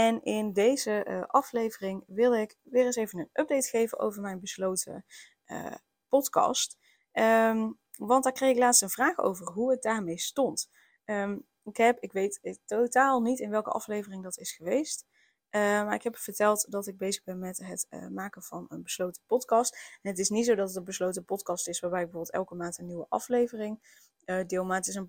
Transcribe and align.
En 0.00 0.22
in 0.22 0.52
deze 0.52 1.04
uh, 1.08 1.22
aflevering 1.26 2.04
wil 2.06 2.34
ik 2.34 2.56
weer 2.62 2.84
eens 2.84 2.96
even 2.96 3.18
een 3.18 3.30
update 3.32 3.68
geven 3.68 3.98
over 3.98 4.20
mijn 4.20 4.40
besloten 4.40 5.04
uh, 5.46 5.74
podcast. 6.08 6.78
Um, 7.12 7.78
want 7.96 8.24
daar 8.24 8.32
kreeg 8.32 8.50
ik 8.50 8.58
laatst 8.58 8.82
een 8.82 8.90
vraag 8.90 9.18
over 9.18 9.52
hoe 9.52 9.70
het 9.70 9.82
daarmee 9.82 10.18
stond. 10.18 10.70
Um, 11.04 11.46
ik 11.64 11.76
heb, 11.76 11.98
ik 12.00 12.12
weet 12.12 12.58
totaal 12.64 13.20
niet 13.20 13.38
in 13.38 13.50
welke 13.50 13.70
aflevering 13.70 14.22
dat 14.22 14.38
is 14.38 14.52
geweest. 14.52 15.06
Uh, 15.50 15.60
maar 15.60 15.94
ik 15.94 16.02
heb 16.02 16.16
verteld 16.16 16.70
dat 16.70 16.86
ik 16.86 16.96
bezig 16.96 17.24
ben 17.24 17.38
met 17.38 17.58
het 17.58 17.86
maken 18.10 18.42
van 18.42 18.66
een 18.68 18.82
besloten 18.82 19.22
podcast. 19.26 19.74
En 20.02 20.10
het 20.10 20.18
is 20.18 20.28
niet 20.28 20.46
zo 20.46 20.54
dat 20.54 20.68
het 20.68 20.76
een 20.76 20.84
besloten 20.84 21.24
podcast 21.24 21.68
is 21.68 21.80
waarbij 21.80 22.00
ik 22.00 22.06
bijvoorbeeld 22.06 22.34
elke 22.36 22.54
maand 22.54 22.78
een 22.78 22.86
nieuwe 22.86 23.06
aflevering 23.08 23.80
uh, 24.24 24.68
het 24.68 24.86
is 24.86 24.94
een 24.94 25.06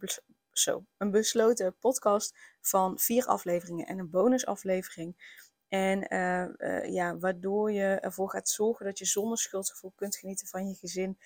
zo, 0.52 0.86
een 0.98 1.12
besloten 1.12 1.78
podcast 1.80 2.36
van 2.62 3.00
vier 3.00 3.26
afleveringen 3.26 3.86
en 3.86 4.00
een 4.00 4.10
bonusaflevering. 4.10 5.40
En 5.68 6.14
uh, 6.14 6.48
uh, 6.58 6.94
ja, 6.94 7.18
waardoor 7.18 7.72
je 7.72 7.84
ervoor 7.84 8.30
gaat 8.30 8.50
zorgen 8.50 8.86
dat 8.86 8.98
je 8.98 9.06
zonder 9.06 9.38
schuldgevoel 9.38 9.94
kunt 9.96 10.16
genieten 10.16 10.48
van 10.48 10.68
je 10.68 10.76
gezin 10.76 11.18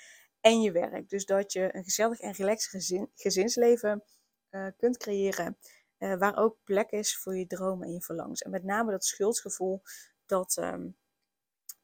en 0.42 0.62
je 0.62 0.72
werk. 0.72 1.09
Dus 1.09 1.26
dat 1.26 1.52
je 1.52 1.76
een 1.76 1.84
gezellig 1.84 2.20
en 2.20 2.32
relaxed 2.32 2.70
gezin, 2.70 3.09
gezinsleven 3.16 4.04
uh, 4.52 4.67
kunt 4.78 4.98
creëren. 4.98 5.58
waar 5.98 6.38
ook 6.38 6.58
plek 6.64 6.92
is 6.92 7.17
voor 7.17 7.38
je 7.38 7.48
dromen 7.48 7.88
en 7.88 7.94
je 7.94 8.02
verlangens. 8.02 8.42
En 8.42 8.52
met 8.52 8.64
name 8.64 8.92
dat 8.92 9.06
schuldgevoel, 9.06 9.82
dat, 10.26 10.58
um, 10.58 10.98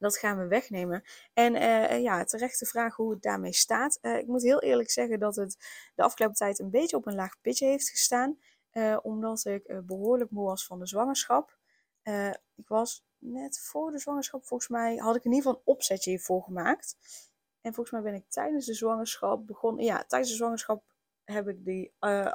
dat 0.01 0.17
gaan 0.17 0.37
we 0.37 0.47
wegnemen. 0.47 1.03
En 1.33 1.55
uh, 1.55 2.01
ja, 2.01 2.23
terechte 2.23 2.65
vraag 2.65 2.95
hoe 2.95 3.11
het 3.11 3.21
daarmee 3.21 3.53
staat. 3.53 3.97
Uh, 4.01 4.17
ik 4.17 4.27
moet 4.27 4.43
heel 4.43 4.61
eerlijk 4.61 4.89
zeggen 4.89 5.19
dat 5.19 5.35
het 5.35 5.57
de 5.95 6.03
afgelopen 6.03 6.35
tijd 6.35 6.59
een 6.59 6.69
beetje 6.69 6.97
op 6.97 7.05
een 7.05 7.15
laag 7.15 7.41
pitje 7.41 7.65
heeft 7.65 7.89
gestaan. 7.89 8.39
Omdat 9.01 9.45
ik 9.45 9.81
behoorlijk 9.85 10.31
moe 10.31 10.45
was 10.45 10.65
van 10.65 10.79
de 10.79 10.87
zwangerschap. 10.87 11.57
ik 12.55 12.67
was 12.67 13.05
net 13.17 13.59
voor 13.59 13.91
de 13.91 13.99
zwangerschap, 13.99 14.45
volgens 14.45 14.69
mij, 14.69 14.95
had 14.95 15.15
ik 15.15 15.23
in 15.23 15.31
ieder 15.31 15.45
geval 15.45 15.61
een 15.65 15.73
opzetje 15.73 16.09
hiervoor 16.09 16.43
gemaakt. 16.43 16.97
En 17.61 17.73
volgens 17.73 17.91
mij 17.91 18.11
ben 18.11 18.19
ik 18.19 18.29
tijdens 18.29 18.65
de 18.65 18.73
zwangerschap 18.73 19.47
begonnen. 19.47 19.85
Ja, 19.85 20.03
tijdens 20.07 20.31
de 20.31 20.37
zwangerschap 20.37 20.83
heb 21.23 21.47
ik 21.47 21.65
die 21.65 21.93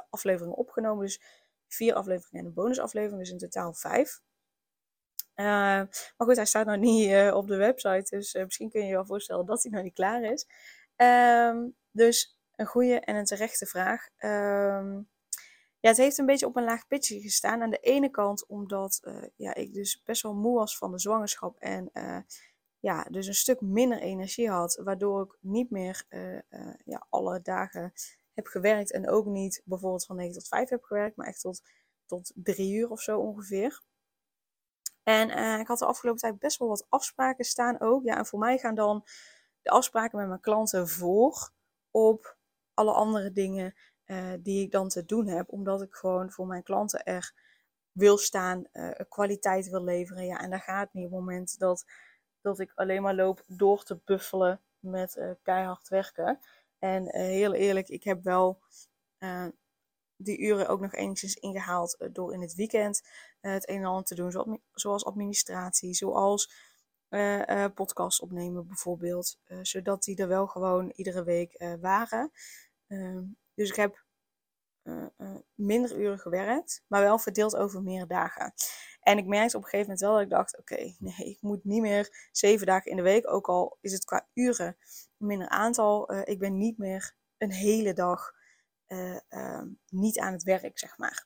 afleveringen 0.09 0.57
opgenomen. 0.57 1.05
Dus 1.05 1.21
vier 1.67 1.93
afleveringen 1.93 2.39
en 2.39 2.45
een 2.45 2.53
bonusaflevering, 2.53 3.19
dus 3.19 3.31
in 3.31 3.37
totaal 3.37 3.73
vijf. 3.73 4.21
Uh, 5.39 5.45
maar 5.45 6.15
goed, 6.17 6.35
hij 6.35 6.45
staat 6.45 6.65
nog 6.65 6.77
niet 6.77 7.09
uh, 7.09 7.35
op 7.35 7.47
de 7.47 7.55
website. 7.55 8.15
Dus 8.15 8.35
uh, 8.35 8.43
misschien 8.43 8.69
kun 8.69 8.81
je 8.81 8.87
je 8.87 8.93
wel 8.93 9.05
voorstellen 9.05 9.45
dat 9.45 9.63
hij 9.63 9.71
nog 9.71 9.83
niet 9.83 9.93
klaar 9.93 10.23
is. 10.23 10.47
Um, 10.95 11.75
dus 11.91 12.39
een 12.55 12.65
goede 12.65 12.99
en 12.99 13.15
een 13.15 13.25
terechte 13.25 13.65
vraag. 13.65 14.09
Um, 14.19 15.09
ja, 15.79 15.89
het 15.89 15.97
heeft 15.97 16.17
een 16.17 16.25
beetje 16.25 16.45
op 16.45 16.55
een 16.55 16.63
laag 16.63 16.87
pitje 16.87 17.21
gestaan. 17.21 17.61
Aan 17.61 17.69
de 17.69 17.77
ene 17.77 18.09
kant 18.09 18.47
omdat 18.47 19.01
ja, 19.35 19.55
ik 19.55 19.73
dus 19.73 20.01
best 20.03 20.21
wel 20.21 20.35
moe 20.35 20.55
was 20.55 20.77
van 20.77 20.91
de 20.91 20.99
zwangerschap. 20.99 21.57
En 21.59 21.91
ja, 22.79 23.03
dus 23.03 23.27
een 23.27 23.33
stuk 23.33 23.61
minder 23.61 23.99
energie 23.99 24.49
had. 24.49 24.81
Waardoor 24.83 25.23
ik 25.23 25.37
niet 25.41 25.69
meer 25.69 26.05
ja, 26.85 27.05
alle 27.09 27.41
dagen 27.41 27.93
heb 28.33 28.47
gewerkt. 28.47 28.91
En 28.91 29.09
ook 29.09 29.25
niet 29.25 29.61
bijvoorbeeld 29.65 30.05
van 30.05 30.15
9 30.15 30.33
tot 30.33 30.47
5 30.47 30.69
heb 30.69 30.83
gewerkt. 30.83 31.15
Maar 31.15 31.27
echt 31.27 31.41
tot, 31.41 31.61
tot 32.05 32.31
3 32.35 32.73
uur 32.73 32.89
of 32.89 33.01
zo 33.01 33.19
ongeveer. 33.19 33.81
En 35.07 35.29
uh, 35.29 35.59
ik 35.59 35.67
had 35.67 35.79
de 35.79 35.85
afgelopen 35.85 36.21
tijd 36.21 36.39
best 36.39 36.57
wel 36.57 36.67
wat 36.67 36.85
afspraken 36.89 37.45
staan 37.45 37.79
ook. 37.79 38.03
Ja, 38.03 38.17
en 38.17 38.25
voor 38.25 38.39
mij 38.39 38.57
gaan 38.57 38.75
dan 38.75 39.05
de 39.61 39.69
afspraken 39.69 40.17
met 40.17 40.27
mijn 40.27 40.39
klanten 40.39 40.87
voor 40.87 41.51
op 41.91 42.37
alle 42.73 42.91
andere 42.91 43.31
dingen 43.31 43.75
uh, 44.05 44.33
die 44.39 44.63
ik 44.63 44.71
dan 44.71 44.89
te 44.89 45.05
doen 45.05 45.27
heb. 45.27 45.51
Omdat 45.51 45.81
ik 45.81 45.93
gewoon 45.93 46.31
voor 46.31 46.47
mijn 46.47 46.63
klanten 46.63 47.03
er 47.03 47.33
wil 47.91 48.17
staan, 48.17 48.67
uh, 48.73 48.91
kwaliteit 49.09 49.69
wil 49.69 49.83
leveren. 49.83 50.25
Ja, 50.25 50.39
en 50.39 50.49
daar 50.49 50.61
gaat 50.61 50.93
niet 50.93 51.05
op 51.05 51.11
het 51.11 51.19
moment 51.19 51.59
dat, 51.59 51.85
dat 52.41 52.59
ik 52.59 52.71
alleen 52.75 53.01
maar 53.01 53.15
loop 53.15 53.43
door 53.45 53.83
te 53.83 53.99
buffelen 54.05 54.61
met 54.79 55.37
keihard 55.41 55.87
werken. 55.87 56.39
En 56.79 57.15
heel 57.15 57.53
eerlijk, 57.53 57.89
ik 57.89 58.03
heb 58.03 58.23
wel 58.23 58.61
die 60.17 60.39
uren 60.39 60.67
ook 60.67 60.79
nog 60.79 60.93
enigszins 60.93 61.35
ingehaald 61.35 61.95
uh, 61.99 62.09
door 62.11 62.33
in 62.33 62.41
het 62.41 62.53
weekend 62.53 63.01
uh, 63.41 63.51
het 63.51 63.69
een 63.69 63.77
en 63.77 63.85
ander 63.85 64.03
te 64.03 64.15
doen, 64.15 64.59
zoals 64.73 65.05
administratie, 65.05 65.93
zoals 65.93 66.51
uh, 67.09 67.65
podcast 67.73 68.21
opnemen 68.21 68.67
bijvoorbeeld, 68.67 69.39
zodat 69.61 70.03
die 70.03 70.17
er 70.17 70.27
wel 70.27 70.47
gewoon 70.47 70.91
iedere 70.95 71.23
week 71.23 71.77
waren. 71.81 72.31
Ehm, 72.87 73.23
dus 73.53 73.69
ik 73.69 73.75
heb 73.75 74.05
minder 75.55 75.99
uren 75.99 76.19
gewerkt, 76.19 76.83
maar 76.87 77.01
wel 77.01 77.19
verdeeld 77.19 77.55
over 77.55 77.81
meer 77.81 78.07
dagen. 78.07 78.53
En 78.99 79.17
ik 79.17 79.25
merkte 79.25 79.57
op 79.57 79.63
een 79.63 79.69
gegeven 79.69 79.93
moment 79.93 79.99
wel 79.99 80.13
dat 80.13 80.21
ik 80.21 80.29
dacht: 80.29 80.57
oké, 80.57 80.95
nee, 80.99 81.29
ik 81.29 81.37
moet 81.41 81.63
niet 81.63 81.81
meer 81.81 82.29
zeven 82.31 82.65
dagen 82.65 82.91
in 82.91 82.97
de 82.97 83.03
week, 83.03 83.31
ook 83.31 83.47
al 83.47 83.77
is 83.81 83.91
het 83.93 84.05
qua 84.05 84.27
uren 84.33 84.77
minder 85.17 85.49
aantal. 85.49 86.13
ik 86.13 86.39
ben 86.39 86.57
niet 86.57 86.77
meer 86.77 87.15
een 87.37 87.51
hele 87.51 87.93
dag 87.93 88.33
uh, 88.87 89.17
uh, 89.29 89.61
niet 89.89 90.19
aan 90.19 90.33
het 90.33 90.43
werk, 90.43 90.79
zeg 90.79 90.97
maar. 90.97 91.25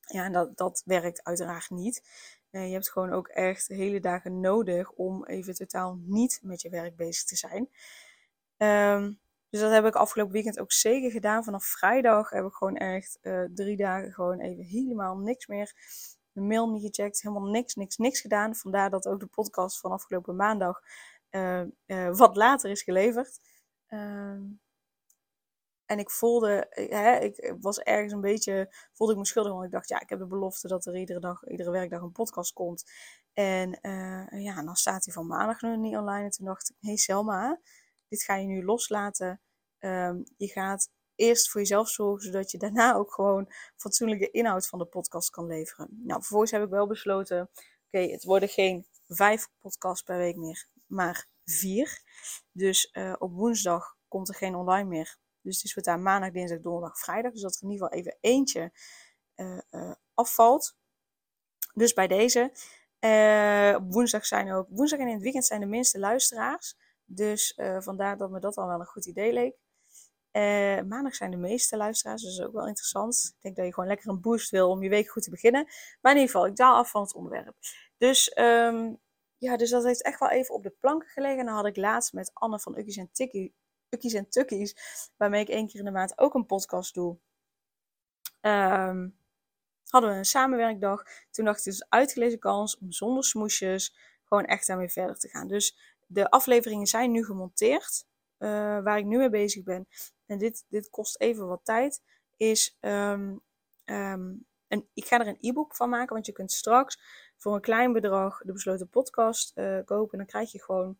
Ja, 0.00 0.24
en 0.24 0.32
dat, 0.32 0.56
dat 0.56 0.82
werkt 0.84 1.24
uiteraard 1.24 1.70
niet. 1.70 2.02
Uh, 2.50 2.66
je 2.66 2.72
hebt 2.72 2.90
gewoon 2.90 3.12
ook 3.12 3.28
echt 3.28 3.68
hele 3.68 4.00
dagen 4.00 4.40
nodig 4.40 4.90
om 4.90 5.24
even 5.24 5.54
totaal 5.54 5.98
niet 6.00 6.40
met 6.42 6.62
je 6.62 6.68
werk 6.68 6.96
bezig 6.96 7.24
te 7.24 7.36
zijn. 7.36 7.68
Um, 8.56 9.20
dus 9.50 9.60
dat 9.60 9.72
heb 9.72 9.84
ik 9.84 9.94
afgelopen 9.94 10.32
weekend 10.32 10.60
ook 10.60 10.72
zeker 10.72 11.10
gedaan. 11.10 11.44
Vanaf 11.44 11.64
vrijdag 11.64 12.30
heb 12.30 12.44
ik 12.44 12.52
gewoon 12.52 12.76
echt 12.76 13.18
drie 13.54 13.76
dagen 13.76 14.12
gewoon 14.12 14.40
even 14.40 14.64
helemaal 14.64 15.16
niks 15.16 15.46
meer. 15.46 15.72
De 16.32 16.40
mail 16.40 16.70
niet 16.70 16.94
gecheckt, 16.94 17.22
helemaal 17.22 17.50
niks, 17.50 17.74
niks, 17.74 17.96
niks 17.96 18.20
gedaan. 18.20 18.54
Vandaar 18.54 18.90
dat 18.90 19.06
ook 19.06 19.20
de 19.20 19.26
podcast 19.26 19.80
van 19.80 19.92
afgelopen 19.92 20.36
maandag 20.36 20.82
wat 22.12 22.36
later 22.36 22.70
is 22.70 22.82
geleverd. 22.82 23.40
En 25.86 25.98
ik 25.98 26.10
voelde, 26.10 26.68
eh, 26.68 26.88
hè, 26.88 27.18
ik 27.18 27.54
was 27.60 27.78
ergens 27.78 28.12
een 28.12 28.20
beetje, 28.20 28.74
voelde 28.92 29.12
ik 29.12 29.18
me 29.18 29.26
schuldig, 29.26 29.52
want 29.52 29.64
ik 29.64 29.70
dacht, 29.70 29.88
ja, 29.88 30.00
ik 30.00 30.08
heb 30.08 30.18
de 30.18 30.26
belofte 30.26 30.68
dat 30.68 30.86
er 30.86 30.96
iedere 30.96 31.20
dag, 31.20 31.46
iedere 31.46 31.70
werkdag 31.70 32.00
een 32.00 32.12
podcast 32.12 32.52
komt. 32.52 32.90
En 33.32 33.78
uh, 33.82 34.44
ja, 34.44 34.62
dan 34.62 34.76
staat 34.76 35.04
hij 35.04 35.14
van 35.14 35.26
maandag 35.26 35.60
nog 35.60 35.76
niet 35.76 35.96
online. 35.96 36.24
En 36.24 36.30
toen 36.30 36.46
dacht 36.46 36.70
ik, 36.70 36.76
hey 36.80 36.96
Selma, 36.96 37.60
dit 38.08 38.22
ga 38.22 38.36
je 38.36 38.46
nu 38.46 38.64
loslaten. 38.64 39.40
Um, 39.78 40.24
je 40.36 40.48
gaat 40.48 40.90
eerst 41.14 41.50
voor 41.50 41.60
jezelf 41.60 41.88
zorgen, 41.88 42.26
zodat 42.26 42.50
je 42.50 42.58
daarna 42.58 42.94
ook 42.94 43.12
gewoon 43.12 43.52
fatsoenlijke 43.76 44.30
inhoud 44.30 44.66
van 44.66 44.78
de 44.78 44.84
podcast 44.86 45.30
kan 45.30 45.46
leveren. 45.46 45.88
Nou, 46.04 46.20
vervolgens 46.20 46.50
heb 46.50 46.62
ik 46.62 46.68
wel 46.68 46.86
besloten, 46.86 47.50
oké, 47.86 47.98
het 47.98 48.24
worden 48.24 48.48
geen 48.48 48.86
vijf 49.08 49.48
podcasts 49.60 50.02
per 50.02 50.16
week 50.16 50.36
meer, 50.36 50.68
maar 50.86 51.26
vier. 51.44 52.02
Dus 52.52 52.92
op 53.18 53.32
woensdag 53.32 53.96
komt 54.08 54.28
er 54.28 54.34
geen 54.34 54.54
online 54.54 54.88
meer. 54.88 55.18
Dus 55.44 55.56
het 55.56 55.64
is 55.64 55.74
wat 55.74 55.84
daar 55.84 56.00
maandag, 56.00 56.30
dinsdag, 56.30 56.60
donderdag, 56.60 56.98
vrijdag. 56.98 57.32
Dus 57.32 57.40
dat 57.40 57.54
er 57.54 57.62
in 57.62 57.70
ieder 57.70 57.86
geval 57.86 57.98
even 57.98 58.16
eentje 58.20 58.72
uh, 59.36 59.60
uh, 59.70 59.92
afvalt. 60.14 60.76
Dus 61.74 61.92
bij 61.92 62.06
deze. 62.06 62.52
Uh, 63.00 63.76
woensdag 63.88 64.26
zijn 64.26 64.52
ook. 64.52 64.66
Woensdag 64.70 64.98
en 64.98 65.06
in 65.06 65.12
het 65.12 65.22
weekend 65.22 65.44
zijn 65.46 65.60
de 65.60 65.66
minste 65.66 65.98
luisteraars. 65.98 66.76
Dus 67.04 67.58
vandaar 67.78 68.16
dat 68.16 68.30
me 68.30 68.40
dat 68.40 68.56
al 68.56 68.66
wel 68.66 68.80
een 68.80 68.86
goed 68.86 69.06
idee 69.06 69.32
leek. 69.32 69.56
maandag 70.86 71.14
zijn 71.14 71.30
de 71.30 71.36
meeste 71.36 71.76
luisteraars, 71.76 72.22
dus 72.22 72.30
dat 72.30 72.40
is 72.40 72.46
ook 72.46 72.54
wel 72.54 72.68
interessant. 72.68 73.32
Ik 73.36 73.42
denk 73.42 73.56
dat 73.56 73.64
je 73.64 73.72
gewoon 73.72 73.88
lekker 73.88 74.10
een 74.10 74.20
boost 74.20 74.50
wil 74.50 74.70
om 74.70 74.82
je 74.82 74.88
week 74.88 75.08
goed 75.08 75.22
te 75.22 75.30
beginnen. 75.30 75.64
Maar 76.00 76.12
in 76.12 76.18
ieder 76.18 76.34
geval, 76.34 76.46
ik 76.46 76.56
daal 76.56 76.76
af 76.76 76.90
van 76.90 77.02
het 77.02 77.14
onderwerp. 77.14 77.56
Dus 77.98 78.38
um, 78.38 79.00
ja, 79.38 79.56
dus 79.56 79.70
dat 79.70 79.84
heeft 79.84 80.02
echt 80.02 80.18
wel 80.18 80.30
even 80.30 80.54
op 80.54 80.62
de 80.62 80.76
planken 80.80 81.08
gelegen. 81.08 81.38
En 81.38 81.46
dan 81.46 81.54
had 81.54 81.66
ik 81.66 81.76
laatst 81.76 82.12
met 82.12 82.30
Anne 82.34 82.60
van 82.60 82.78
Ukkies 82.78 82.96
en 82.96 83.10
Tikkie 83.12 83.54
En 84.02 84.28
Tukkies, 84.28 84.76
waarmee 85.16 85.42
ik 85.42 85.48
één 85.48 85.66
keer 85.66 85.78
in 85.78 85.84
de 85.84 85.90
maand 85.90 86.18
ook 86.18 86.34
een 86.34 86.46
podcast 86.46 86.94
doe. 86.94 87.16
Um, 88.40 89.16
hadden 89.88 90.10
we 90.10 90.16
een 90.16 90.24
samenwerkdag. 90.24 91.02
Toen 91.30 91.44
dacht 91.44 91.66
ik, 91.66 91.72
is 91.72 91.86
uitgelezen 91.88 92.38
kans 92.38 92.78
om 92.78 92.92
zonder 92.92 93.24
smoesjes 93.24 93.96
gewoon 94.24 94.44
echt 94.44 94.66
daarmee 94.66 94.88
verder 94.88 95.18
te 95.18 95.28
gaan. 95.28 95.48
Dus 95.48 95.76
de 96.06 96.30
afleveringen 96.30 96.86
zijn 96.86 97.10
nu 97.10 97.24
gemonteerd, 97.24 98.06
uh, 98.38 98.48
waar 98.82 98.98
ik 98.98 99.04
nu 99.04 99.16
mee 99.16 99.30
bezig 99.30 99.62
ben. 99.62 99.88
En 100.26 100.38
dit, 100.38 100.64
dit 100.68 100.90
kost 100.90 101.20
even 101.20 101.46
wat 101.46 101.60
tijd. 101.64 102.02
Is, 102.36 102.78
um, 102.80 103.42
een, 103.84 104.88
ik 104.94 105.06
ga 105.06 105.20
er 105.20 105.26
een 105.26 105.38
e-book 105.40 105.76
van 105.76 105.88
maken, 105.88 106.14
want 106.14 106.26
je 106.26 106.32
kunt 106.32 106.52
straks 106.52 107.00
voor 107.36 107.54
een 107.54 107.60
klein 107.60 107.92
bedrag 107.92 108.42
de 108.42 108.52
besloten 108.52 108.88
podcast 108.88 109.52
kopen. 109.84 110.18
Dan 110.18 110.26
krijg 110.26 110.52
je 110.52 110.62
gewoon 110.62 110.98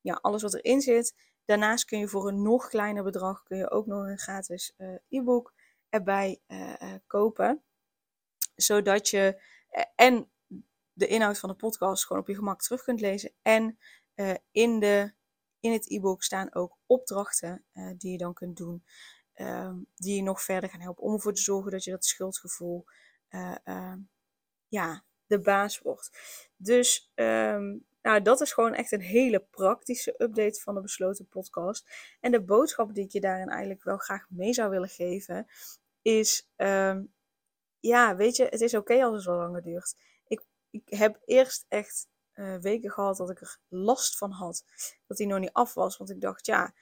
ja, 0.00 0.18
alles 0.22 0.42
wat 0.42 0.54
erin 0.54 0.80
zit. 0.80 1.14
Daarnaast 1.46 1.84
kun 1.84 1.98
je 1.98 2.08
voor 2.08 2.28
een 2.28 2.42
nog 2.42 2.68
kleiner 2.68 3.02
bedrag 3.02 3.42
kun 3.42 3.56
je 3.56 3.70
ook 3.70 3.86
nog 3.86 4.06
een 4.06 4.18
gratis 4.18 4.74
e-book 5.08 5.54
erbij 5.88 6.40
kopen. 7.06 7.62
Zodat 8.54 9.08
je 9.08 9.42
en 9.94 10.30
de 10.92 11.06
inhoud 11.06 11.38
van 11.38 11.48
de 11.48 11.54
podcast 11.54 12.06
gewoon 12.06 12.22
op 12.22 12.28
je 12.28 12.34
gemak 12.34 12.62
terug 12.62 12.82
kunt 12.82 13.00
lezen. 13.00 13.32
En 13.42 13.78
in 14.50 14.80
de 14.80 15.14
in 15.60 15.72
het 15.72 15.90
e-book 15.90 16.22
staan 16.22 16.54
ook 16.54 16.78
opdrachten 16.86 17.64
die 17.96 18.12
je 18.12 18.18
dan 18.18 18.34
kunt 18.34 18.56
doen. 18.56 18.84
Ehm, 19.32 19.76
die 19.94 20.16
je 20.16 20.22
nog 20.22 20.42
verder 20.42 20.70
gaan 20.70 20.80
helpen 20.80 21.02
om 21.02 21.12
ervoor 21.12 21.34
te 21.34 21.42
zorgen 21.42 21.70
dat 21.70 21.84
je 21.84 21.90
dat 21.90 22.04
schuldgevoel 22.04 22.84
ja, 24.68 25.04
de 25.26 25.40
baas 25.40 25.78
wordt. 25.78 26.10
Dus 26.56 27.12
um, 27.14 27.86
nou, 28.06 28.22
dat 28.22 28.40
is 28.40 28.52
gewoon 28.52 28.74
echt 28.74 28.92
een 28.92 29.00
hele 29.00 29.40
praktische 29.50 30.14
update 30.18 30.60
van 30.60 30.74
de 30.74 30.80
besloten 30.80 31.28
podcast. 31.28 31.86
En 32.20 32.30
de 32.30 32.42
boodschap 32.42 32.94
die 32.94 33.04
ik 33.04 33.12
je 33.12 33.20
daarin 33.20 33.48
eigenlijk 33.48 33.82
wel 33.82 33.96
graag 33.96 34.26
mee 34.28 34.52
zou 34.52 34.70
willen 34.70 34.88
geven, 34.88 35.46
is: 36.02 36.48
um, 36.56 37.12
ja, 37.80 38.16
weet 38.16 38.36
je, 38.36 38.44
het 38.44 38.60
is 38.60 38.74
oké 38.74 39.04
als 39.04 39.14
het 39.16 39.24
wel 39.24 39.36
langer 39.36 39.62
duurt. 39.62 39.96
Ik, 40.26 40.44
ik 40.70 40.88
heb 40.88 41.20
eerst 41.24 41.64
echt 41.68 42.08
uh, 42.34 42.56
weken 42.56 42.90
gehad 42.90 43.16
dat 43.16 43.30
ik 43.30 43.40
er 43.40 43.58
last 43.68 44.18
van 44.18 44.30
had 44.30 44.64
dat 45.06 45.18
hij 45.18 45.26
nog 45.26 45.38
niet 45.38 45.52
af 45.52 45.74
was. 45.74 45.96
Want 45.96 46.10
ik 46.10 46.20
dacht, 46.20 46.46
ja, 46.46 46.74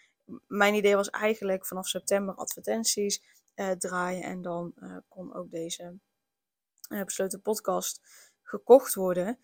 mijn 0.47 0.75
idee 0.75 0.97
was 0.97 1.11
eigenlijk 1.11 1.67
vanaf 1.67 1.87
september 1.87 2.35
advertenties 2.35 3.23
uh, 3.55 3.71
draaien. 3.71 4.23
En 4.23 4.43
dan 4.43 4.73
uh, 4.77 4.97
kon 5.09 5.35
ook 5.35 5.51
deze 5.51 5.99
besloten 6.89 7.43
podcast 7.43 8.01
gekocht 8.43 8.95
worden. 8.95 9.39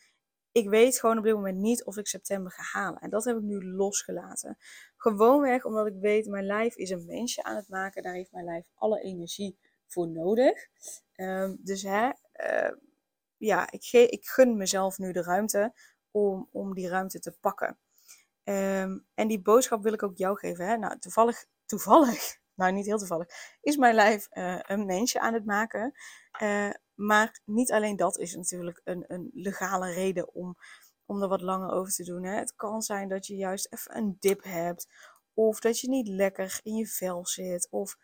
Ik 0.53 0.69
weet 0.69 1.01
gewoon 1.01 1.19
op 1.19 1.25
dit 1.25 1.35
moment 1.35 1.59
niet 1.59 1.85
of 1.85 1.97
ik 1.97 2.07
september 2.07 2.53
ga 2.53 2.79
halen. 2.79 3.01
En 3.01 3.11
dat 3.11 3.25
heb 3.25 3.37
ik 3.37 3.43
nu 3.43 3.65
losgelaten. 3.65 4.57
Gewoonweg 4.97 5.65
omdat 5.65 5.87
ik 5.87 5.95
weet, 6.01 6.27
mijn 6.27 6.47
lijf 6.47 6.77
is 6.77 6.91
een 6.91 7.07
mensje 7.07 7.43
aan 7.43 7.57
het 7.57 7.69
maken. 7.69 8.03
Daar 8.03 8.15
heeft 8.15 8.33
mijn 8.33 8.45
lijf 8.45 8.65
alle 8.75 9.01
energie 9.01 9.59
voor 9.87 10.09
nodig. 10.09 10.69
Um, 11.17 11.59
dus 11.61 11.83
hè, 11.83 12.11
ja, 13.37 13.71
ik, 13.71 13.93
ik 13.93 14.27
gun 14.27 14.57
mezelf 14.57 14.99
nu 14.99 15.13
de 15.13 15.23
ruimte 15.23 15.73
om, 16.11 16.49
om 16.53 16.75
die 16.75 16.89
ruimte 16.89 17.19
te 17.19 17.33
pakken. 17.41 17.79
Ehm, 18.45 18.99
en 19.15 19.29
die 19.29 19.43
boodschap 19.43 19.83
wil 19.83 19.93
ik 19.93 20.03
ook 20.03 20.17
jou 20.17 20.39
geven. 20.39 20.67
Hè? 20.67 20.77
Nou, 20.77 20.99
toevallig, 20.99 21.47
toevallig, 21.67 22.37
nou 22.61 22.73
niet 22.73 22.87
heel 22.87 22.99
toevallig, 22.99 23.29
is 23.61 23.77
mijn 23.77 23.95
lijf 23.95 24.29
uh, 24.33 24.61
een 24.63 24.87
mensje 24.87 25.21
aan 25.21 25.35
het 25.35 25.45
maken. 25.45 25.93
Uh, 26.43 26.71
maar 27.01 27.41
niet 27.45 27.73
alleen 27.73 27.97
dat 27.97 28.19
is 28.19 28.35
natuurlijk 28.35 28.81
een, 28.85 29.05
een 29.09 29.31
legale 29.33 29.93
reden 29.93 30.35
om, 30.35 30.57
om 31.07 31.23
er 31.23 31.29
wat 31.29 31.41
langer 31.41 31.71
over 31.71 31.93
te 31.93 32.05
doen. 32.05 32.25
Hè? 32.25 32.35
Het 32.35 32.55
kan 32.55 32.83
zijn 32.83 33.09
dat 33.09 33.27
je 33.27 33.37
juist 33.37 33.67
even 33.73 33.97
een 33.97 34.17
dip 34.19 34.43
hebt. 34.43 34.89
Of 35.35 35.61
dat 35.61 35.81
je 35.81 35.89
niet 35.89 36.09
lekker 36.09 36.61
in 36.63 36.75
je 36.75 36.87
vel 36.87 37.27
zit. 37.27 37.69
Of 37.71 37.97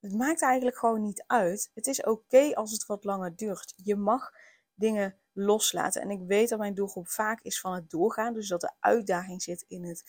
het 0.00 0.14
maakt 0.14 0.42
eigenlijk 0.42 0.78
gewoon 0.78 1.02
niet 1.02 1.24
uit. 1.26 1.70
Het 1.74 1.86
is 1.86 2.02
oké 2.02 2.54
als 2.54 2.72
het 2.72 2.86
wat 2.86 3.04
langer 3.04 3.36
duurt. 3.36 3.74
Je 3.76 3.96
mag 3.96 4.30
dingen 4.74 5.18
loslaten. 5.32 6.02
En 6.02 6.10
ik 6.10 6.20
weet 6.26 6.48
dat 6.48 6.58
mijn 6.58 6.74
doelgroep 6.74 7.08
vaak 7.08 7.40
is 7.40 7.60
van 7.60 7.74
het 7.74 7.90
doorgaan. 7.90 8.34
Dus 8.34 8.48
dat 8.48 8.60
de 8.60 8.72
uitdaging 8.80 9.42
zit 9.42 9.64
in 9.68 9.84
het, 9.84 10.04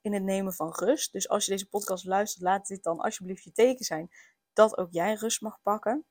in 0.00 0.12
het 0.12 0.22
nemen 0.22 0.52
van 0.52 0.72
rust. 0.74 1.12
Dus 1.12 1.28
als 1.28 1.44
je 1.44 1.50
deze 1.50 1.68
podcast 1.68 2.04
luistert, 2.04 2.42
laat 2.42 2.66
dit 2.66 2.82
dan 2.82 2.98
alsjeblieft 2.98 3.44
je 3.44 3.52
teken 3.52 3.84
zijn 3.84 4.10
dat 4.52 4.78
ook 4.78 4.88
jij 4.90 5.14
rust 5.14 5.40
mag 5.40 5.62
pakken. 5.62 6.04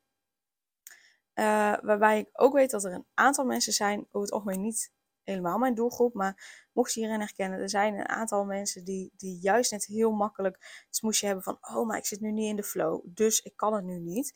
Uh, 1.35 1.75
waarbij 1.81 2.19
ik 2.19 2.29
ook 2.33 2.53
weet 2.53 2.71
dat 2.71 2.83
er 2.83 2.93
een 2.93 3.05
aantal 3.13 3.45
mensen 3.45 3.73
zijn, 3.73 3.99
over 3.99 4.21
het 4.21 4.31
algemeen 4.31 4.61
niet 4.61 4.91
helemaal 5.23 5.57
mijn 5.57 5.73
doelgroep, 5.73 6.13
maar 6.13 6.67
mocht 6.73 6.93
je 6.93 6.99
hierin 6.99 7.19
herkennen, 7.19 7.59
er 7.59 7.69
zijn 7.69 7.93
een 7.93 8.09
aantal 8.09 8.45
mensen 8.45 8.83
die, 8.83 9.11
die 9.17 9.39
juist 9.41 9.71
net 9.71 9.85
heel 9.85 10.11
makkelijk 10.11 10.83
het 10.85 10.95
smoesje 10.95 11.25
hebben 11.25 11.43
van, 11.43 11.57
oh, 11.61 11.87
maar 11.87 11.97
ik 11.97 12.05
zit 12.05 12.21
nu 12.21 12.31
niet 12.31 12.49
in 12.49 12.55
de 12.55 12.63
flow, 12.63 13.01
dus 13.05 13.41
ik 13.41 13.53
kan 13.55 13.73
het 13.73 13.83
nu 13.83 13.99
niet. 13.99 14.33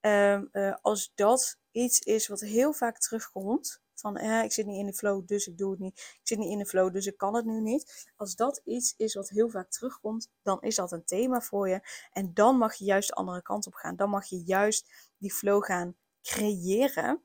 Um, 0.00 0.48
uh, 0.52 0.74
als 0.80 1.12
dat 1.14 1.58
iets 1.70 2.00
is 2.00 2.28
wat 2.28 2.40
heel 2.40 2.72
vaak 2.72 2.98
terugkomt, 2.98 3.82
van 4.02 4.16
eh, 4.16 4.42
ik 4.42 4.52
zit 4.52 4.66
niet 4.66 4.78
in 4.78 4.86
de 4.86 4.92
flow, 4.92 5.26
dus 5.26 5.46
ik 5.46 5.58
doe 5.58 5.70
het 5.70 5.80
niet. 5.80 5.98
Ik 5.98 6.20
zit 6.22 6.38
niet 6.38 6.50
in 6.50 6.58
de 6.58 6.66
flow, 6.66 6.92
dus 6.92 7.06
ik 7.06 7.16
kan 7.16 7.34
het 7.34 7.44
nu 7.44 7.60
niet. 7.60 8.12
Als 8.16 8.36
dat 8.36 8.60
iets 8.64 8.94
is 8.96 9.14
wat 9.14 9.28
heel 9.28 9.48
vaak 9.48 9.70
terugkomt, 9.70 10.30
dan 10.42 10.60
is 10.60 10.74
dat 10.74 10.92
een 10.92 11.04
thema 11.04 11.40
voor 11.40 11.68
je. 11.68 11.80
En 12.12 12.34
dan 12.34 12.56
mag 12.58 12.74
je 12.74 12.84
juist 12.84 13.08
de 13.08 13.14
andere 13.14 13.42
kant 13.42 13.66
op 13.66 13.74
gaan. 13.74 13.96
Dan 13.96 14.10
mag 14.10 14.26
je 14.26 14.42
juist 14.44 15.12
die 15.18 15.32
flow 15.32 15.64
gaan 15.64 15.96
creëren. 16.22 17.22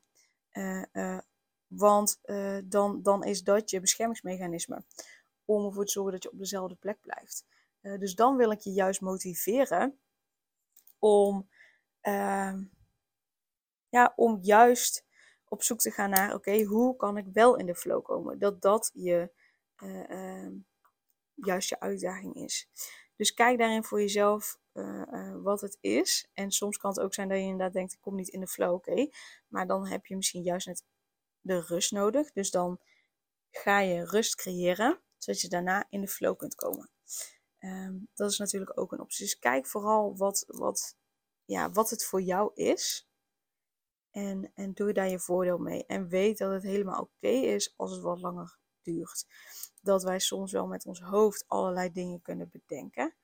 Uh, 0.52 0.82
uh, 0.92 1.18
want 1.66 2.20
uh, 2.24 2.58
dan, 2.64 3.02
dan 3.02 3.24
is 3.24 3.42
dat 3.42 3.70
je 3.70 3.80
beschermingsmechanisme 3.80 4.84
om 5.44 5.64
ervoor 5.64 5.84
te 5.84 5.92
zorgen 5.92 6.12
dat 6.12 6.22
je 6.22 6.30
op 6.30 6.38
dezelfde 6.38 6.74
plek 6.74 7.00
blijft. 7.00 7.44
dus 7.80 8.14
dan 8.14 8.36
wil 8.36 8.50
ik 8.50 8.60
je 8.60 8.72
juist 8.72 9.00
motiveren 9.00 9.98
om 10.98 11.48
Ehm, 12.08 12.64
ja, 13.88 14.12
om 14.16 14.38
juist 14.42 15.04
op 15.48 15.62
zoek 15.62 15.78
te 15.78 15.90
gaan 15.90 16.10
naar, 16.10 16.34
oké, 16.34 16.62
hoe 16.62 16.96
kan 16.96 17.16
ik 17.16 17.26
wel 17.32 17.56
in 17.56 17.66
de 17.66 17.74
flow 17.74 18.04
komen? 18.04 18.38
Dat 18.38 18.62
dat 18.62 18.90
je, 18.94 19.30
uh, 19.82 20.48
juist 21.34 21.68
je 21.68 21.80
uitdaging 21.80 22.34
is. 22.34 22.68
Dus 23.18 23.34
kijk 23.34 23.58
daarin 23.58 23.84
voor 23.84 24.00
jezelf 24.00 24.58
uh, 24.72 25.34
wat 25.42 25.60
het 25.60 25.78
is. 25.80 26.28
En 26.32 26.50
soms 26.50 26.76
kan 26.76 26.90
het 26.90 27.00
ook 27.00 27.14
zijn 27.14 27.28
dat 27.28 27.38
je 27.38 27.42
inderdaad 27.42 27.72
denkt, 27.72 27.92
ik 27.92 28.00
kom 28.00 28.14
niet 28.14 28.28
in 28.28 28.40
de 28.40 28.46
flow, 28.46 28.74
oké. 28.74 29.08
Maar 29.48 29.66
dan 29.66 29.86
heb 29.86 30.06
je 30.06 30.16
misschien 30.16 30.42
juist 30.42 30.66
net 30.66 30.84
de 31.40 31.60
rust 31.60 31.92
nodig. 31.92 32.32
Dus 32.32 32.50
dan 32.50 32.80
ga 33.50 33.80
je 33.80 34.04
rust 34.04 34.34
creëren, 34.34 35.00
zodat 35.16 35.40
je 35.40 35.48
daarna 35.48 35.86
in 35.88 36.00
de 36.00 36.08
flow 36.08 36.36
kunt 36.36 36.54
komen. 36.54 36.90
Um, 37.58 38.08
dat 38.14 38.30
is 38.30 38.38
natuurlijk 38.38 38.80
ook 38.80 38.92
een 38.92 39.00
optie. 39.00 39.24
Dus 39.24 39.38
kijk 39.38 39.66
vooral 39.66 40.16
wat, 40.16 40.44
wat 40.46 40.96
ja, 41.44 41.70
wat 41.70 41.90
het 41.90 42.04
voor 42.04 42.22
jou 42.22 42.50
is. 42.54 43.08
En, 44.10 44.52
en 44.54 44.72
doe 44.72 44.92
daar 44.92 45.08
je 45.08 45.18
voordeel 45.18 45.58
mee. 45.58 45.86
En 45.86 46.08
weet 46.08 46.38
dat 46.38 46.52
het 46.52 46.62
helemaal 46.62 47.00
oké 47.00 47.28
is 47.28 47.74
als 47.76 47.90
het 47.90 48.02
wat 48.02 48.20
langer 48.20 48.58
Dat 49.82 50.02
wij 50.02 50.18
soms 50.18 50.52
wel 50.52 50.66
met 50.66 50.86
ons 50.86 51.00
hoofd 51.00 51.44
allerlei 51.46 51.92
dingen 51.92 52.22
kunnen 52.22 52.50
bedenken. 52.50 53.14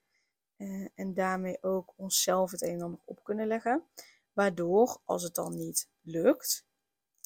Uh, 0.57 0.89
en 0.95 1.15
daarmee 1.15 1.63
ook 1.63 1.93
onszelf 1.97 2.51
het 2.51 2.63
een 2.63 2.75
en 2.75 2.83
ander 2.83 3.01
op 3.05 3.25
kunnen 3.25 3.47
leggen. 3.47 3.85
Waardoor, 4.33 5.01
als 5.05 5.23
het 5.23 5.35
dan 5.35 5.57
niet 5.57 5.89
lukt, 6.01 6.67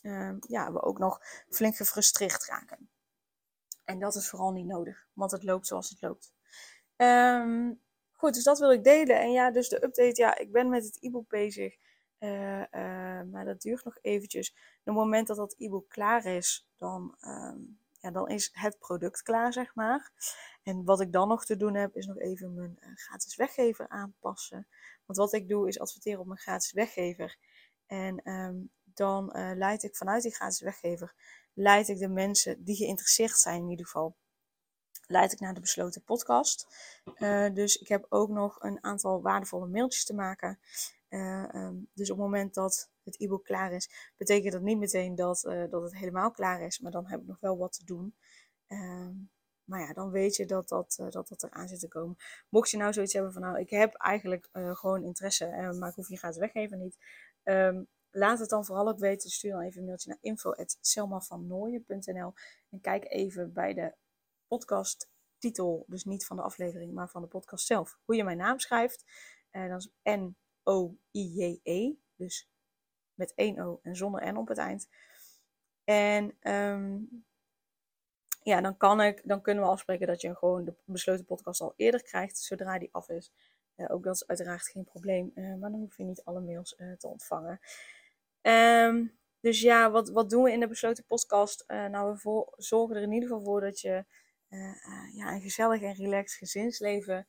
uh, 0.03 0.37
ja, 0.41 0.73
we 0.73 0.83
ook 0.83 0.99
nog 0.99 1.21
flink 1.49 1.77
gefrustreerd 1.77 2.45
raken. 2.45 2.91
En 3.85 3.99
dat 3.99 4.15
is 4.15 4.29
vooral 4.29 4.53
niet 4.53 4.67
nodig, 4.67 5.07
want 5.13 5.31
het 5.31 5.43
loopt 5.43 5.67
zoals 5.67 5.91
het 5.91 6.01
loopt. 6.01 6.33
Um, 6.97 7.81
Goed, 8.19 8.35
dus 8.35 8.45
dat 8.45 8.59
wil 8.59 8.73
ik 8.73 8.85
delen. 8.85 9.21
En 9.21 9.33
ja, 9.33 9.51
dus 9.51 9.69
de 9.69 9.85
update, 9.85 10.21
ja, 10.21 10.39
ik 10.39 10.53
ben 10.53 10.69
met 10.69 10.85
het 10.85 10.99
e-book 11.01 11.29
bezig. 11.29 11.77
Uh, 12.19 12.61
uh, 12.61 13.23
maar 13.31 13.45
dat 13.45 13.61
duurt 13.61 13.85
nog 13.85 13.99
eventjes. 14.01 14.51
op 14.51 14.85
het 14.85 14.95
moment 14.95 15.27
dat 15.27 15.37
dat 15.37 15.55
e-book 15.59 15.89
klaar 15.89 16.25
is, 16.25 16.69
dan, 16.77 17.17
uh, 17.21 17.55
ja, 17.99 18.11
dan 18.11 18.29
is 18.29 18.51
het 18.53 18.79
product 18.79 19.23
klaar, 19.23 19.53
zeg 19.53 19.75
maar. 19.75 20.13
En 20.63 20.85
wat 20.85 21.01
ik 21.01 21.13
dan 21.13 21.29
nog 21.29 21.45
te 21.45 21.57
doen 21.57 21.75
heb, 21.75 21.97
is 21.97 22.07
nog 22.07 22.19
even 22.19 22.55
mijn 22.55 22.79
eh, 22.79 22.89
gratis 22.95 23.37
weggever 23.37 23.89
aanpassen. 23.89 24.67
Want 25.07 25.19
wat 25.19 25.33
ik 25.33 25.49
doe, 25.49 25.69
is 25.69 25.81
adverteren 25.81 26.21
op 26.21 26.27
mijn 26.27 26.39
gratis 26.39 26.73
weggever. 26.73 27.37
En 27.87 28.31
um, 28.31 28.71
dan 28.85 29.31
leid 29.57 29.83
ik 29.83 29.97
vanuit 29.97 30.23
die 30.23 30.35
gratis 30.35 30.61
weggever, 30.61 31.15
leid 31.53 31.89
ik 31.89 31.99
de 31.99 32.09
mensen 32.09 32.65
die 32.65 32.77
geïnteresseerd 32.77 33.39
zijn 33.39 33.63
in 33.63 33.71
ieder 33.71 33.87
geval 33.87 34.17
leid 35.09 35.33
ik 35.33 35.41
naar 35.41 35.55
de 35.55 35.61
besloten 35.61 36.03
podcast. 36.03 36.67
Uh, 37.15 37.55
dus 37.55 37.77
ik 37.77 37.89
heb 37.89 38.07
ook 38.09 38.29
nog 38.29 38.63
een 38.63 38.85
aantal 38.85 39.23
waardevolle 39.23 39.67
mailtjes 39.67 40.05
te 40.05 40.15
maken. 40.15 40.59
Uh, 41.09 41.49
um, 41.55 41.89
dus 41.95 42.11
op 42.11 42.17
het 42.17 42.25
moment 42.25 42.55
dat 42.55 42.91
het 43.03 43.21
e-book 43.21 43.45
klaar 43.45 43.73
is, 43.73 44.13
betekent 44.17 44.53
dat 44.53 44.63
niet 44.63 44.79
meteen 44.79 45.15
dat, 45.15 45.45
uh, 45.45 45.71
dat 45.71 45.83
het 45.83 45.95
helemaal 45.95 46.31
klaar 46.31 46.61
is. 46.61 46.79
Maar 46.79 46.93
dan 46.93 47.07
heb 47.07 47.21
ik 47.21 47.27
nog 47.27 47.41
wel 47.41 47.57
wat 47.57 47.73
te 47.73 47.85
doen. 47.85 48.17
Ehm, 48.67 49.13
maar 49.65 49.81
ja, 49.81 49.93
dan 49.93 50.11
weet 50.11 50.37
je 50.37 50.47
dat 50.47 50.69
dat, 50.69 50.95
dat 51.11 51.29
dat 51.29 51.43
eraan 51.43 51.69
zit 51.69 51.81
te 51.81 51.89
komen. 51.89 52.17
Mocht 52.49 52.71
je 52.71 52.77
nou 52.77 52.93
zoiets 52.93 53.13
hebben 53.13 53.33
van, 53.33 53.43
nou, 53.43 53.59
ik 53.59 53.71
heb 53.71 53.95
eigenlijk 53.95 54.49
gewoon 54.53 55.05
interesse, 55.05 55.75
maar 55.79 55.89
ik 55.89 55.95
hoef 55.95 56.09
je 56.09 56.17
gratis 56.17 56.39
weggeven 56.39 56.79
niet. 56.79 56.97
Um, 57.43 57.89
laat 58.11 58.39
het 58.39 58.49
dan 58.49 58.65
vooral 58.65 58.89
ook 58.89 58.99
weten. 58.99 59.31
Stuur 59.31 59.53
dan 59.53 59.61
even 59.61 59.81
een 59.81 59.87
mailtje 59.87 60.09
naar 60.09 60.19
info.selmavannooien.nl 60.21 62.33
en 62.69 62.81
kijk 62.81 63.11
even 63.11 63.53
bij 63.53 63.75
de 63.75 63.95
podcast 64.47 65.11
titel, 65.39 65.85
dus 65.87 66.05
niet 66.05 66.27
van 66.27 66.37
de 66.37 66.43
aflevering, 66.43 66.95
maar 66.95 67.09
van 67.09 67.23
de 67.23 67.29
podcast 67.29 67.67
zelf. 67.67 67.99
Hoe 68.05 68.17
je 68.17 68.25
mijn 68.25 68.37
naam 68.37 68.59
schrijft. 68.59 69.05
En 70.03 70.37
N-O-I-J-E. 70.69 71.93
Dus 72.17 72.51
met 73.15 73.35
één 73.35 73.59
O 73.59 73.81
en 73.83 73.97
zonder 73.97 74.33
N 74.33 74.37
op 74.37 74.49
het 74.49 74.59
eind. 74.59 74.89
En 75.85 76.53
um, 76.53 77.25
ja, 78.43 78.61
dan, 78.61 78.77
kan 78.77 79.01
ik, 79.01 79.21
dan 79.25 79.41
kunnen 79.41 79.65
we 79.65 79.71
afspreken 79.71 80.07
dat 80.07 80.21
je 80.21 80.35
gewoon 80.35 80.65
de 80.65 80.75
besloten 80.85 81.25
podcast 81.25 81.61
al 81.61 81.75
eerder 81.77 82.03
krijgt, 82.03 82.39
zodra 82.39 82.79
die 82.79 82.89
af 82.93 83.09
is. 83.09 83.33
Ook 83.77 84.05
dat 84.05 84.15
is 84.15 84.27
uiteraard 84.27 84.69
geen 84.69 84.85
probleem, 84.85 85.33
uh, 85.35 85.55
maar 85.55 85.71
dan 85.71 85.81
hoef 85.81 85.97
je 85.97 86.05
niet 86.05 86.25
alle 86.25 86.41
mails 86.41 86.75
uh, 86.79 86.93
te 86.93 87.07
ontvangen. 87.07 87.61
Um, 88.43 89.19
Dus 89.41 89.61
ja, 89.61 89.91
wat, 89.91 90.09
wat 90.09 90.31
doen 90.31 90.43
we 90.43 90.53
in 90.53 90.61
de 90.61 90.69
besloten 90.69 91.05
podcast? 91.05 91.65
Uh, 91.67 91.87
nou, 91.87 92.19
we 92.23 92.53
zorgen 92.57 92.97
er 92.97 93.03
in 93.03 93.13
ieder 93.13 93.29
geval 93.29 93.45
voor 93.45 93.61
dat 93.61 93.81
je 93.81 94.05
ja, 95.13 95.33
een 95.33 95.41
gezellig 95.41 95.83
en 95.83 95.95
relaxed 95.95 96.39
gezinsleven 96.39 97.27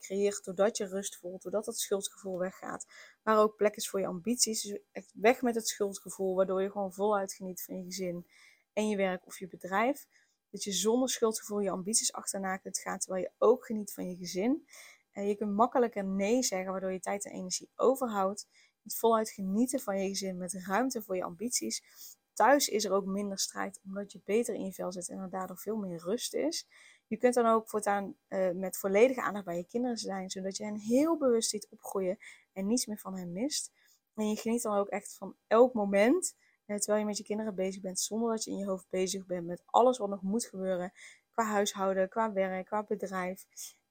creëert. 0.00 0.44
Doordat 0.44 0.76
je 0.76 0.86
rust 0.86 1.16
voelt, 1.16 1.42
doordat 1.42 1.64
dat 1.64 1.78
schuldgevoel 1.78 2.38
weggaat. 2.38 2.86
Maar 3.22 3.38
ook 3.38 3.56
plek 3.56 3.76
is 3.76 3.88
voor 3.88 4.00
je 4.00 4.06
ambities. 4.06 4.62
Dus 4.62 4.78
echt 4.92 5.12
weg 5.14 5.42
met 5.42 5.54
het 5.54 5.68
schuldgevoel, 5.68 6.34
waardoor 6.34 6.62
je 6.62 6.70
gewoon 6.70 6.92
voluit 6.92 7.32
geniet 7.32 7.62
van 7.62 7.76
je 7.76 7.84
gezin 7.84 8.26
en 8.72 8.88
je 8.88 8.96
werk 8.96 9.26
of 9.26 9.38
je 9.38 9.48
bedrijf. 9.48 10.06
Dat 10.50 10.64
je 10.64 10.72
zonder 10.72 11.08
schuldgevoel 11.08 11.60
je 11.60 11.70
ambities 11.70 12.12
achterna 12.12 12.56
kunt 12.56 12.78
gaan, 12.78 12.98
terwijl 12.98 13.22
je 13.22 13.32
ook 13.38 13.66
geniet 13.66 13.92
van 13.92 14.08
je 14.08 14.16
gezin. 14.16 14.66
En 15.12 15.26
je 15.26 15.36
kunt 15.36 15.52
makkelijker 15.52 16.04
nee 16.04 16.42
zeggen, 16.42 16.70
waardoor 16.70 16.92
je 16.92 17.00
tijd 17.00 17.24
en 17.24 17.32
energie 17.32 17.70
overhoudt. 17.76 18.48
Het 18.82 18.96
voluit 18.96 19.30
genieten 19.30 19.80
van 19.80 20.02
je 20.02 20.08
gezin 20.08 20.36
met 20.36 20.52
ruimte 20.52 21.02
voor 21.02 21.16
je 21.16 21.24
ambities. 21.24 21.82
Thuis 22.32 22.68
is 22.68 22.84
er 22.84 22.92
ook 22.92 23.06
minder 23.06 23.38
strijd, 23.38 23.80
omdat 23.84 24.12
je 24.12 24.20
beter 24.24 24.54
in 24.54 24.64
je 24.64 24.72
vel 24.72 24.92
zit 24.92 25.08
en 25.08 25.18
er 25.18 25.30
daardoor 25.30 25.58
veel 25.58 25.76
meer 25.76 25.98
rust 25.98 26.34
is. 26.34 26.66
Je 27.06 27.16
kunt 27.16 27.34
dan 27.34 27.46
ook 27.46 27.68
voortaan 27.68 28.16
uh, 28.28 28.50
met 28.50 28.78
volledige 28.78 29.22
aandacht 29.22 29.44
bij 29.44 29.56
je 29.56 29.66
kinderen 29.66 29.96
zijn, 29.96 30.30
zodat 30.30 30.56
je 30.56 30.64
hen 30.64 30.76
heel 30.76 31.16
bewust 31.16 31.50
ziet 31.50 31.68
opgroeien 31.70 32.18
en 32.52 32.66
niets 32.66 32.86
meer 32.86 32.98
van 32.98 33.16
hen 33.16 33.32
mist. 33.32 33.72
En 34.14 34.28
je 34.28 34.36
geniet 34.36 34.62
dan 34.62 34.76
ook 34.76 34.88
echt 34.88 35.14
van 35.14 35.36
elk 35.46 35.74
moment 35.74 36.34
terwijl 36.66 36.98
je 36.98 37.04
met 37.04 37.16
je 37.16 37.24
kinderen 37.24 37.54
bezig 37.54 37.82
bent, 37.82 38.00
zonder 38.00 38.30
dat 38.30 38.44
je 38.44 38.50
in 38.50 38.56
je 38.56 38.66
hoofd 38.66 38.86
bezig 38.90 39.26
bent 39.26 39.46
met 39.46 39.62
alles 39.64 39.98
wat 39.98 40.08
nog 40.08 40.22
moet 40.22 40.44
gebeuren. 40.44 40.92
Qua 41.30 41.44
huishouden, 41.44 42.08
qua 42.08 42.32
werk, 42.32 42.66
qua 42.66 42.84
bedrijf. 42.84 43.46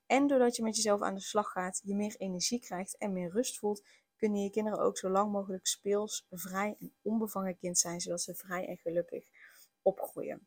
En 0.06 0.26
doordat 0.26 0.56
je 0.56 0.62
met 0.62 0.76
jezelf 0.76 1.02
aan 1.02 1.14
de 1.14 1.20
slag 1.20 1.50
gaat, 1.52 1.80
je 1.84 1.94
meer 1.94 2.16
energie 2.16 2.60
krijgt 2.60 2.96
en 2.96 3.12
meer 3.12 3.30
rust 3.30 3.58
voelt, 3.58 3.84
kunnen 4.16 4.42
je 4.42 4.50
kinderen 4.50 4.78
ook 4.78 4.98
zo 4.98 5.08
lang 5.08 5.32
mogelijk 5.32 5.66
speels, 5.66 6.26
vrij 6.30 6.76
en 6.78 6.94
onbevangen 7.02 7.56
kind 7.56 7.78
zijn, 7.78 8.00
zodat 8.00 8.20
ze 8.20 8.34
vrij 8.34 8.66
en 8.66 8.76
gelukkig 8.76 9.24
opgroeien. 9.82 10.46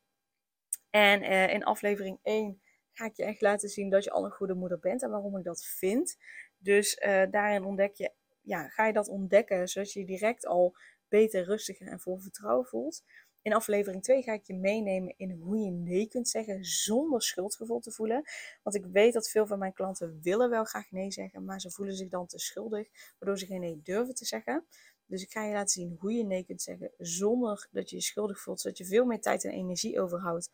En 0.90 1.24
uh, 1.24 1.54
in 1.54 1.64
aflevering 1.64 2.20
1 2.24 2.62
ga 2.92 3.06
ik 3.06 3.16
je 3.16 3.24
echt 3.24 3.42
laten 3.42 3.70
zien 3.70 3.90
dat 3.90 4.04
je 4.04 4.12
al 4.12 4.26
een 4.26 4.32
goede 4.32 4.54
moeder 4.54 4.80
bent 4.80 5.04
en 5.04 5.10
waarom 5.10 5.38
ik 5.38 5.44
dat 5.44 5.66
vind. 5.66 6.18
Dus 6.58 7.02
uh, 7.06 7.24
daarin 7.32 7.64
ontdek 7.64 7.96
je, 7.96 8.12
ja, 8.42 8.68
ga 8.68 8.86
je 8.86 8.94
dat 8.94 9.08
ontdekken, 9.08 9.68
zodat 9.68 9.92
je 9.92 10.06
direct 10.06 10.46
al 10.46 10.76
beter, 11.08 11.44
rustiger 11.44 11.88
en 11.88 12.00
vol 12.00 12.18
vertrouwen 12.18 12.66
voelt. 12.66 13.04
In 13.42 13.54
aflevering 13.54 14.04
2 14.04 14.22
ga 14.22 14.34
ik 14.34 14.44
je 14.44 14.56
meenemen 14.56 15.14
in 15.18 15.32
hoe 15.32 15.58
je 15.58 15.72
nee 15.72 16.08
kunt 16.08 16.30
zeggen 16.30 16.66
zonder 16.66 17.22
schuldgevoel 17.22 17.80
te 17.80 17.92
voelen. 17.92 18.24
Want 18.64 18.76
ik 18.76 18.86
weet 18.86 19.14
dat 19.14 19.30
veel 19.30 19.48
van 19.48 19.60
mijn 19.60 19.74
klanten 19.74 20.20
willen 20.22 20.50
wel 20.50 20.64
graag 20.64 20.92
nee 20.92 21.12
zeggen, 21.12 21.46
maar 21.46 21.62
ze 21.62 21.72
voelen 21.72 21.96
zich 21.96 22.10
dan 22.10 22.28
te 22.28 22.40
schuldig, 22.40 22.88
waardoor 23.20 23.40
ze 23.40 23.46
geen 23.46 23.60
nee 23.60 23.82
durven 23.84 24.16
te 24.16 24.26
zeggen. 24.26 24.66
Dus 25.06 25.24
ik 25.24 25.32
ga 25.32 25.44
je 25.44 25.54
laten 25.54 25.70
zien 25.70 25.96
hoe 26.00 26.14
je 26.14 26.24
nee 26.24 26.46
kunt 26.46 26.62
zeggen 26.62 26.92
zonder 26.98 27.68
dat 27.72 27.90
je 27.90 27.96
je 27.96 28.02
schuldig 28.02 28.40
voelt, 28.40 28.62
zodat 28.62 28.78
je 28.78 28.86
veel 28.86 29.06
meer 29.06 29.22
tijd 29.22 29.44
en 29.44 29.52
energie 29.52 30.02
overhoudt 30.02 30.50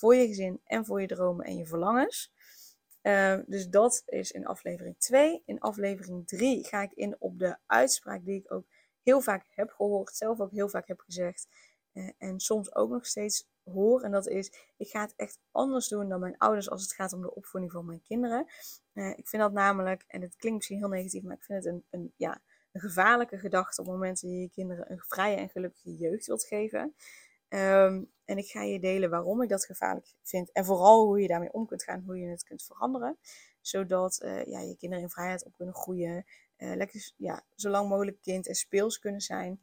voor 0.00 0.14
je 0.14 0.26
gezin 0.26 0.60
en 0.64 0.84
voor 0.84 1.00
je 1.00 1.06
dromen 1.06 1.46
en 1.46 1.56
je 1.56 1.66
verlangens. 1.66 2.32
Uh, 3.02 3.38
dus 3.46 3.68
dat 3.68 4.02
is 4.06 4.30
in 4.30 4.46
aflevering 4.46 4.98
2. 4.98 5.42
In 5.46 5.60
aflevering 5.60 6.26
3 6.26 6.64
ga 6.64 6.82
ik 6.82 6.92
in 6.92 7.16
op 7.18 7.38
de 7.38 7.56
uitspraak 7.66 8.24
die 8.24 8.38
ik 8.38 8.52
ook 8.52 8.66
heel 9.02 9.20
vaak 9.20 9.46
heb 9.48 9.70
gehoord, 9.70 10.16
zelf 10.16 10.40
ook 10.40 10.50
heel 10.50 10.68
vaak 10.68 10.88
heb 10.88 11.00
gezegd. 11.00 11.48
Uh, 11.92 12.10
en 12.18 12.40
soms 12.40 12.74
ook 12.74 12.90
nog 12.90 13.06
steeds 13.06 13.48
hoor. 13.64 14.02
En 14.02 14.10
dat 14.10 14.28
is, 14.28 14.52
ik 14.76 14.88
ga 14.88 15.00
het 15.00 15.14
echt 15.16 15.38
anders 15.50 15.88
doen 15.88 16.08
dan 16.08 16.20
mijn 16.20 16.38
ouders 16.38 16.70
als 16.70 16.82
het 16.82 16.92
gaat 16.92 17.12
om 17.12 17.22
de 17.22 17.34
opvoeding 17.34 17.72
van 17.72 17.86
mijn 17.86 18.02
kinderen. 18.02 18.46
Uh, 18.94 19.10
ik 19.16 19.28
vind 19.28 19.42
dat 19.42 19.52
namelijk, 19.52 20.04
en 20.06 20.20
het 20.20 20.36
klinkt 20.36 20.58
misschien 20.58 20.78
heel 20.78 20.88
negatief, 20.88 21.22
maar 21.22 21.36
ik 21.36 21.44
vind 21.44 21.64
het 21.64 21.74
een, 21.74 21.84
een, 21.90 22.12
ja, 22.16 22.40
een 22.72 22.80
gevaarlijke 22.80 23.38
gedachte 23.38 23.80
op 23.80 23.86
het 23.86 23.94
moment 23.94 24.20
dat 24.20 24.30
je 24.30 24.40
je 24.40 24.50
kinderen 24.50 24.90
een 24.90 25.02
vrije 25.06 25.36
en 25.36 25.48
gelukkige 25.48 25.96
jeugd 25.96 26.26
wilt 26.26 26.44
geven. 26.44 26.94
Um, 27.54 28.10
en 28.30 28.38
ik 28.38 28.46
ga 28.46 28.62
je 28.62 28.80
delen 28.80 29.10
waarom 29.10 29.42
ik 29.42 29.48
dat 29.48 29.64
gevaarlijk 29.64 30.14
vind. 30.22 30.52
En 30.52 30.64
vooral 30.64 31.06
hoe 31.06 31.20
je 31.20 31.28
daarmee 31.28 31.52
om 31.52 31.66
kunt 31.66 31.82
gaan, 31.82 32.02
hoe 32.06 32.18
je 32.18 32.26
het 32.26 32.44
kunt 32.44 32.62
veranderen. 32.62 33.18
Zodat 33.60 34.20
uh, 34.24 34.44
ja, 34.44 34.60
je 34.60 34.76
kinderen 34.76 35.04
in 35.04 35.10
vrijheid 35.10 35.44
op 35.44 35.56
kunnen 35.56 35.74
groeien 35.74 36.24
uh, 36.58 36.74
lekker 36.76 37.12
ja, 37.16 37.44
zo 37.54 37.70
lang 37.70 37.88
mogelijk 37.88 38.22
kind 38.22 38.46
en 38.48 38.54
speels 38.54 38.98
kunnen 38.98 39.20
zijn. 39.20 39.60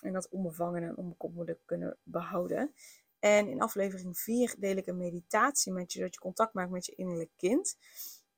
En 0.00 0.12
dat 0.12 0.28
onbevangen 0.28 0.82
en 0.82 0.96
onbekommerd 0.96 1.58
kunnen 1.64 1.96
behouden. 2.02 2.74
En 3.18 3.48
in 3.48 3.60
aflevering 3.60 4.18
4 4.18 4.54
deel 4.58 4.76
ik 4.76 4.86
een 4.86 4.96
meditatie 4.96 5.72
met 5.72 5.92
je, 5.92 5.98
zodat 5.98 6.14
je 6.14 6.20
contact 6.20 6.54
maakt 6.54 6.70
met 6.70 6.86
je 6.86 6.94
innerlijk 6.94 7.30
kind. 7.36 7.76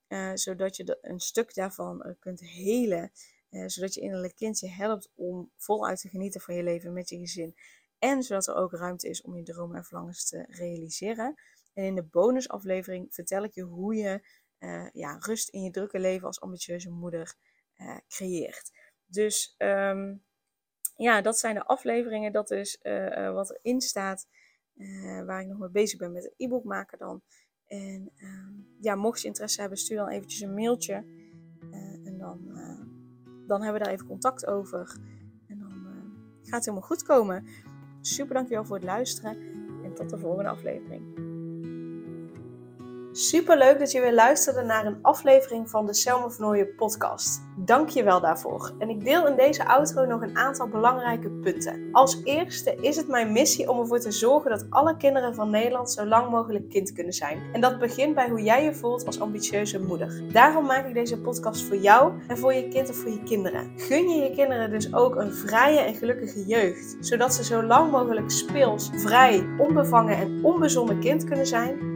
Uh, 0.08 0.30
zodat 0.34 0.76
je 0.76 0.98
een 1.00 1.20
stuk 1.20 1.54
daarvan 1.54 2.16
kunt 2.18 2.40
helen. 2.40 3.12
zodat 3.66 3.94
je 3.94 4.00
innerlijk 4.00 4.34
kind 4.34 4.58
je 4.58 4.68
helpt 4.68 5.10
om 5.14 5.50
voluit 5.56 6.00
te 6.00 6.08
genieten 6.08 6.40
van 6.40 6.54
je 6.54 6.62
leven 6.62 6.92
met 6.92 7.08
je 7.08 7.18
gezin. 7.18 7.54
En 8.06 8.22
zodat 8.22 8.46
er 8.46 8.54
ook 8.54 8.72
ruimte 8.72 9.08
is 9.08 9.22
om 9.22 9.36
je 9.36 9.42
dromen 9.42 9.76
en 9.76 9.84
verlangens 9.84 10.28
te 10.28 10.44
realiseren. 10.48 11.34
En 11.74 11.84
in 11.84 11.94
de 11.94 12.02
bonusaflevering 12.02 13.14
vertel 13.14 13.44
ik 13.44 13.54
je 13.54 13.62
hoe 13.62 13.94
je 13.94 14.20
ja, 14.92 15.16
rust 15.20 15.48
in 15.48 15.62
je 15.62 15.70
drukke 15.70 15.98
leven 15.98 16.26
als 16.26 16.40
ambitieuze 16.40 16.90
moeder 16.90 17.34
uh, 17.78 17.96
creëert. 18.08 18.72
Dus 19.06 19.54
um, 19.58 20.24
ja, 20.96 21.20
dat 21.20 21.38
zijn 21.38 21.54
de 21.54 21.64
afleveringen. 21.64 22.32
Dat 22.32 22.50
is 22.50 22.78
uh, 22.82 23.32
wat 23.32 23.50
erin 23.50 23.80
staat. 23.80 24.26
waar 25.24 25.40
ik 25.40 25.46
nog 25.46 25.58
mee 25.58 25.70
bezig 25.70 25.98
ben 25.98 26.12
met 26.12 26.24
het 26.24 26.34
e-book 26.36 26.64
maken 26.64 26.98
dan. 26.98 27.22
En 27.66 28.12
uh, 28.16 28.48
ja, 28.80 28.94
mocht 28.94 29.20
je 29.20 29.26
interesse 29.26 29.60
hebben, 29.60 29.78
stuur 29.78 29.96
dan 29.96 30.08
eventjes 30.08 30.40
een 30.40 30.54
mailtje. 30.54 30.94
en 32.04 32.18
dan, 32.18 32.40
dan 33.46 33.62
hebben 33.62 33.80
we 33.80 33.84
daar 33.84 33.94
even 33.94 34.06
contact 34.06 34.46
over. 34.46 34.96
En 35.48 35.58
dan 35.58 35.72
gaat 36.42 36.54
het 36.54 36.64
helemaal 36.64 36.88
goed 36.88 37.02
komen. 37.02 37.46
Super 38.06 38.34
dankjewel 38.34 38.64
voor 38.64 38.76
het 38.76 38.84
luisteren. 38.84 39.36
En 39.84 39.94
tot 39.94 40.10
de 40.10 40.18
volgende 40.18 40.50
aflevering. 40.50 41.02
Super 43.12 43.58
leuk 43.58 43.78
dat 43.78 43.92
je 43.92 44.00
weer 44.00 44.14
luisterde 44.14 44.62
naar 44.62 44.86
een 44.86 44.98
aflevering 45.02 45.70
van 45.70 45.86
de 45.86 45.94
Selma 45.94 46.30
Vernooien 46.30 46.74
podcast. 46.74 47.40
Dank 47.66 47.88
je 47.88 48.02
wel 48.02 48.20
daarvoor. 48.20 48.72
En 48.78 48.88
ik 48.88 49.04
deel 49.04 49.26
in 49.26 49.36
deze 49.36 49.66
outro 49.66 50.04
nog 50.04 50.22
een 50.22 50.36
aantal 50.36 50.68
belangrijke 50.68 51.30
punten. 51.30 51.88
Als 51.92 52.20
eerste 52.24 52.76
is 52.80 52.96
het 52.96 53.08
mijn 53.08 53.32
missie 53.32 53.70
om 53.70 53.78
ervoor 53.78 54.00
te 54.00 54.10
zorgen 54.10 54.50
dat 54.50 54.66
alle 54.70 54.96
kinderen 54.96 55.34
van 55.34 55.50
Nederland 55.50 55.90
zo 55.90 56.06
lang 56.06 56.30
mogelijk 56.30 56.68
kind 56.70 56.92
kunnen 56.92 57.12
zijn. 57.12 57.42
En 57.52 57.60
dat 57.60 57.78
begint 57.78 58.14
bij 58.14 58.28
hoe 58.28 58.42
jij 58.42 58.64
je 58.64 58.74
voelt 58.74 59.06
als 59.06 59.20
ambitieuze 59.20 59.80
moeder. 59.80 60.22
Daarom 60.32 60.66
maak 60.66 60.86
ik 60.86 60.94
deze 60.94 61.20
podcast 61.20 61.62
voor 61.62 61.76
jou 61.76 62.12
en 62.28 62.38
voor 62.38 62.54
je 62.54 62.68
kind 62.68 62.88
of 62.88 62.96
voor 62.96 63.10
je 63.10 63.22
kinderen. 63.22 63.72
Gun 63.76 64.08
je 64.08 64.22
je 64.22 64.30
kinderen 64.30 64.70
dus 64.70 64.94
ook 64.94 65.16
een 65.16 65.32
vrije 65.32 65.80
en 65.80 65.94
gelukkige 65.94 66.44
jeugd, 66.46 66.96
zodat 67.00 67.34
ze 67.34 67.44
zo 67.44 67.62
lang 67.62 67.90
mogelijk 67.90 68.30
speels, 68.30 68.90
vrij, 68.94 69.46
onbevangen 69.58 70.16
en 70.16 70.44
onbezonnen 70.44 71.00
kind 71.00 71.24
kunnen 71.24 71.46
zijn 71.46 71.95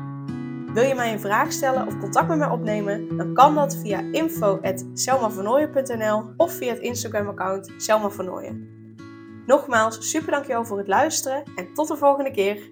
Wil 0.73 0.83
je 0.83 0.95
mij 0.95 1.13
een 1.13 1.19
vraag 1.19 1.51
stellen 1.51 1.87
of 1.87 1.99
contact 1.99 2.27
met 2.27 2.37
mij 2.37 2.49
opnemen? 2.49 3.17
Dan 3.17 3.33
kan 3.33 3.55
dat 3.55 3.75
via 3.75 3.99
info.selmavernooien.nl 4.11 6.33
of 6.37 6.53
via 6.53 6.73
het 6.73 6.81
Instagram 6.81 7.27
account 7.27 7.71
Selma 7.77 8.09
Nogmaals, 9.45 10.09
super 10.09 10.31
dankjewel 10.31 10.65
voor 10.65 10.77
het 10.77 10.87
luisteren 10.87 11.43
en 11.55 11.73
tot 11.73 11.87
de 11.87 11.97
volgende 11.97 12.31
keer. 12.31 12.71